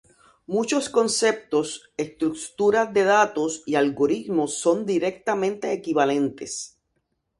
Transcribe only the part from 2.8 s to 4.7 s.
de datos y algoritmos